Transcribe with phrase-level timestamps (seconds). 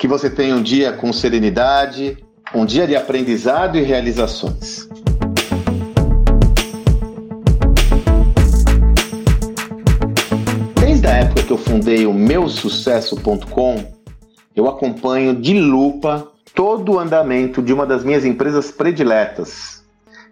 [0.00, 2.16] Que você tenha um dia com serenidade,
[2.54, 4.88] um dia de aprendizado e realizações.
[10.80, 13.92] Desde a época que eu fundei o meusucesso.com,
[14.56, 19.84] eu acompanho de lupa todo o andamento de uma das minhas empresas prediletas.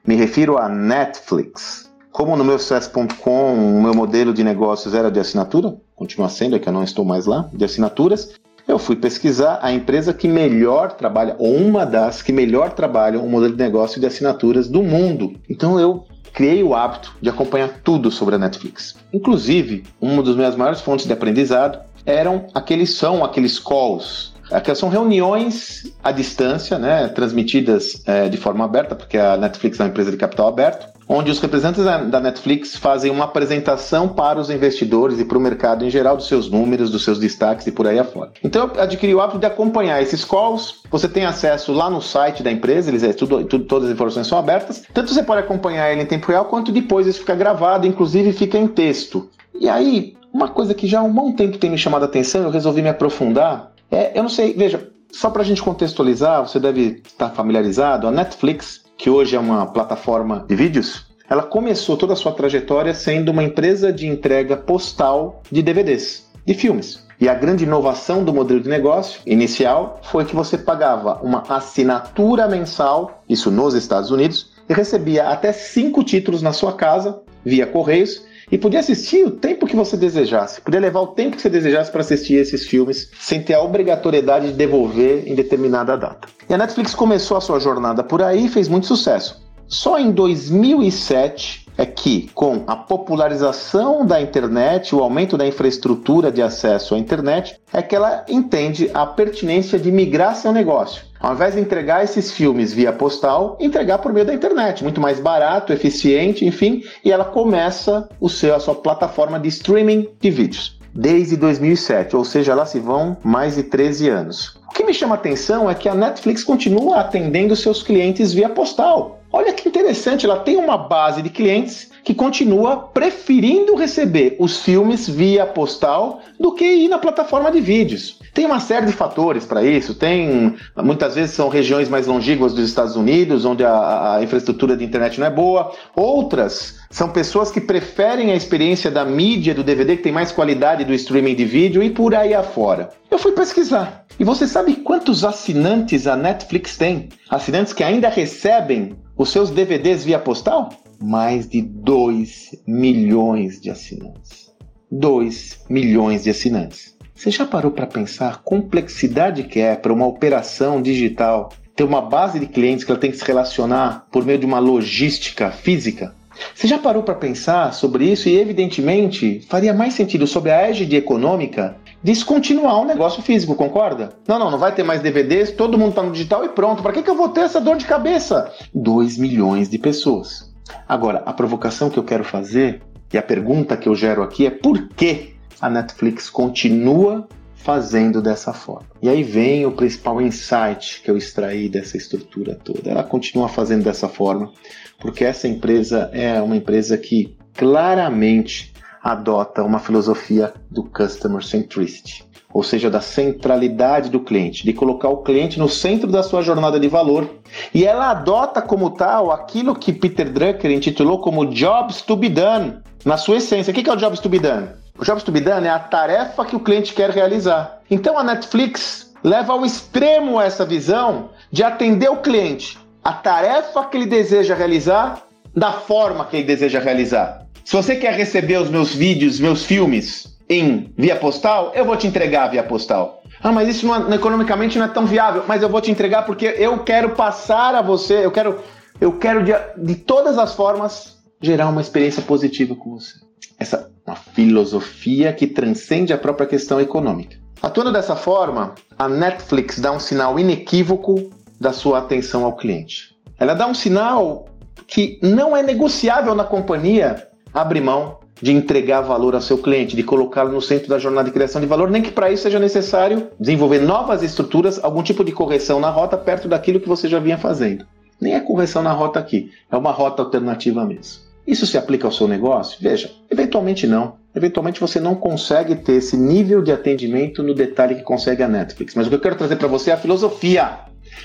[0.03, 1.93] Me refiro à Netflix.
[2.11, 6.59] Como no meu sucesso.com o meu modelo de negócios era de assinatura, continua sendo, é
[6.59, 8.35] que eu não estou mais lá, de assinaturas,
[8.69, 13.29] eu fui pesquisar a empresa que melhor trabalha, ou uma das que melhor trabalham o
[13.29, 15.33] modelo de negócio de assinaturas do mundo.
[15.49, 16.05] Então eu
[16.35, 18.95] criei o hábito de acompanhar tudo sobre a Netflix.
[19.13, 24.35] Inclusive, uma das minhas maiores fontes de aprendizado eram aqueles são aqueles calls.
[24.51, 29.83] Aquelas são reuniões à distância, né, transmitidas é, de forma aberta, porque a Netflix é
[29.85, 34.51] uma empresa de capital aberto, onde os representantes da Netflix fazem uma apresentação para os
[34.51, 37.87] investidores e para o mercado em geral dos seus números, dos seus destaques e por
[37.87, 38.31] aí afora.
[38.45, 40.83] Então eu adquiri o hábito de acompanhar esses calls.
[40.91, 44.27] Você tem acesso lá no site da empresa, eles é tudo, tudo, todas as informações
[44.27, 44.83] são abertas.
[44.93, 48.59] Tanto você pode acompanhar ele em tempo real, quanto depois isso fica gravado, inclusive fica
[48.59, 49.31] em texto.
[49.59, 52.43] E aí, uma coisa que já há um bom tempo tem me chamado a atenção,
[52.43, 53.73] eu resolvi me aprofundar.
[53.91, 58.11] É, eu não sei, veja, só para a gente contextualizar, você deve estar familiarizado, a
[58.11, 63.31] Netflix que hoje é uma plataforma de vídeos, ela começou toda a sua trajetória sendo
[63.31, 67.07] uma empresa de entrega postal de DVDs, de filmes.
[67.21, 72.49] E a grande inovação do modelo de negócio inicial foi que você pagava uma assinatura
[72.49, 78.23] mensal, isso nos Estados Unidos, e recebia até cinco títulos na sua casa, via correios,
[78.51, 81.91] e podia assistir o tempo que você desejasse, podia levar o tempo que você desejasse
[81.91, 86.29] para assistir esses filmes, sem ter a obrigatoriedade de devolver em determinada data.
[86.49, 89.43] E a Netflix começou a sua jornada por aí e fez muito sucesso.
[89.67, 96.43] Só em 2007 é que, com a popularização da internet, o aumento da infraestrutura de
[96.43, 101.07] acesso à internet, é que ela entende a pertinência de migrar seu negócio.
[101.21, 105.21] Ao invés de entregar esses filmes via postal, entregar por meio da internet, muito mais
[105.21, 110.77] barato, eficiente, enfim, e ela começa o seu, a sua plataforma de streaming de vídeos.
[110.93, 114.59] Desde 2007, ou seja, lá se vão mais de 13 anos.
[114.69, 118.49] O que me chama a atenção é que a Netflix continua atendendo seus clientes via
[118.49, 119.18] postal.
[119.39, 125.09] Olha que interessante, ela tem uma base de clientes que continua preferindo receber os filmes
[125.09, 128.19] via postal do que ir na plataforma de vídeos.
[128.35, 129.95] Tem uma série de fatores para isso.
[129.95, 134.85] Tem muitas vezes são regiões mais longínquas dos Estados Unidos, onde a, a, infraestrutura de
[134.85, 135.73] internet não é boa.
[135.95, 140.85] Outras são pessoas que preferem a experiência da mídia do DVD, que tem mais qualidade
[140.85, 142.91] do streaming de vídeo e por aí afora.
[143.09, 144.05] Eu fui pesquisar.
[144.19, 147.09] E você sabe quantos assinantes a Netflix tem?
[147.31, 150.71] Assinantes que ainda recebem os seus DVDs via postal?
[151.01, 154.53] Mais de 2 milhões de assinantes.
[154.91, 156.97] 2 milhões de assinantes.
[157.17, 162.01] Você já parou para pensar a complexidade que é para uma operação digital ter uma
[162.01, 166.15] base de clientes que ela tem que se relacionar por meio de uma logística física?
[166.55, 170.95] Você já parou para pensar sobre isso e, evidentemente, faria mais sentido sobre a égide
[170.95, 174.11] econômica descontinuar o negócio físico, concorda?
[174.27, 176.83] Não, não, não vai ter mais DVDs, todo mundo está no digital e pronto.
[176.83, 178.53] Para que, que eu vou ter essa dor de cabeça?
[178.75, 180.53] 2 milhões de pessoas.
[180.89, 182.83] Agora, a provocação que eu quero fazer
[183.13, 188.53] e a pergunta que eu gero aqui é por que a Netflix continua fazendo dessa
[188.53, 188.87] forma.
[189.03, 192.91] E aí vem o principal insight que eu extraí dessa estrutura toda.
[192.91, 194.53] Ela continua fazendo dessa forma
[195.01, 198.73] porque essa empresa é uma empresa que claramente
[199.03, 205.23] adota uma filosofia do customer centricity, ou seja, da centralidade do cliente, de colocar o
[205.23, 207.29] cliente no centro da sua jornada de valor.
[207.75, 212.79] E ela adota como tal aquilo que Peter Drucker intitulou como jobs to be done,
[213.05, 213.71] na sua essência.
[213.71, 214.69] O que é o jobs to be done?
[214.99, 217.79] O Jobs to be done é a tarefa que o cliente quer realizar.
[217.89, 223.97] Então a Netflix leva ao extremo essa visão de atender o cliente, a tarefa que
[223.97, 225.23] ele deseja realizar,
[225.55, 227.47] da forma que ele deseja realizar.
[227.69, 232.07] Se você quer receber os meus vídeos, meus filmes em via postal, eu vou te
[232.07, 233.23] entregar via postal.
[233.43, 235.45] Ah, mas isso não, economicamente não é tão viável.
[235.47, 238.59] Mas eu vou te entregar porque eu quero passar a você, eu quero,
[238.99, 243.17] eu quero de, de todas as formas gerar uma experiência positiva com você.
[243.59, 247.37] Essa uma filosofia que transcende a própria questão econômica.
[247.61, 251.29] Atuando dessa forma, a Netflix dá um sinal inequívoco
[251.61, 253.15] da sua atenção ao cliente.
[253.39, 254.47] Ela dá um sinal
[254.87, 260.03] que não é negociável na companhia abrir mão de entregar valor ao seu cliente, de
[260.03, 263.29] colocá-lo no centro da jornada de criação de valor, nem que para isso seja necessário
[263.39, 267.37] desenvolver novas estruturas, algum tipo de correção na rota perto daquilo que você já vinha
[267.37, 267.85] fazendo.
[268.21, 271.29] Nem é correção na rota aqui, é uma rota alternativa mesmo.
[271.47, 272.77] Isso se aplica ao seu negócio?
[272.79, 274.17] Veja, eventualmente não.
[274.35, 278.95] eventualmente você não consegue ter esse nível de atendimento no detalhe que consegue a Netflix.
[278.95, 280.81] Mas o que eu quero trazer para você é a filosofia.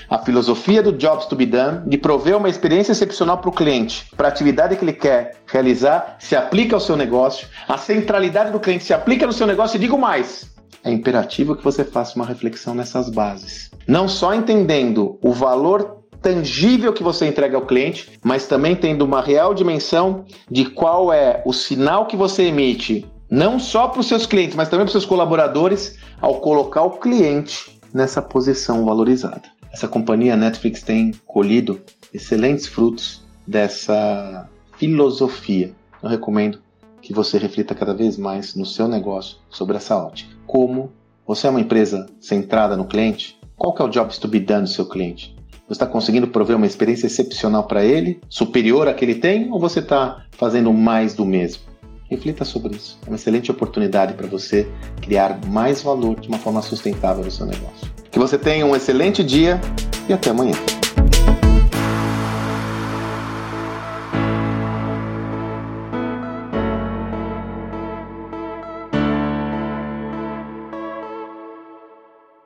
[0.08, 4.06] A filosofia do Jobs to be Done de prover uma experiência excepcional para o cliente,
[4.16, 8.60] para a atividade que ele quer realizar, se aplica ao seu negócio, a centralidade do
[8.60, 10.52] cliente se aplica no seu negócio e digo mais.
[10.82, 13.70] É imperativo que você faça uma reflexão nessas bases.
[13.88, 19.20] Não só entendendo o valor tangível que você entrega ao cliente, mas também tendo uma
[19.20, 24.24] real dimensão de qual é o sinal que você emite, não só para os seus
[24.24, 29.42] clientes, mas também para os seus colaboradores, ao colocar o cliente nessa posição valorizada.
[29.74, 31.80] Essa companhia Netflix tem colhido
[32.12, 34.48] excelentes frutos dessa
[34.78, 35.72] filosofia.
[36.00, 36.60] Eu recomendo
[37.02, 40.32] que você reflita cada vez mais no seu negócio sobre essa ótica.
[40.46, 40.92] Como
[41.26, 44.62] você é uma empresa centrada no cliente, qual que é o job to be done
[44.62, 45.34] do seu cliente?
[45.66, 49.58] Você está conseguindo prover uma experiência excepcional para ele, superior à que ele tem, ou
[49.58, 51.62] você está fazendo mais do mesmo?
[52.10, 52.98] Reflita sobre isso.
[53.06, 54.68] É uma excelente oportunidade para você
[55.00, 57.90] criar mais valor de uma forma sustentável no seu negócio.
[58.10, 59.60] Que você tenha um excelente dia
[60.08, 60.54] e até amanhã.